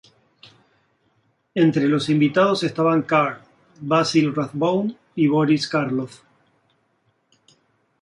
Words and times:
Entre 1.53 1.87
los 1.87 2.09
invitados 2.09 2.63
estaban 2.63 3.03
Carr, 3.03 3.41
Basil 3.81 4.33
Rathbone 4.33 4.97
y 5.15 5.27
Boris 5.27 5.67
Karloff. 5.69 6.23